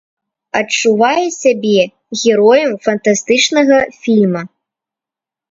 Адчуваю 0.59 1.25
сябе 1.41 1.81
героем 2.23 2.71
фантастычнага 2.89 3.77
фільма. 4.01 4.43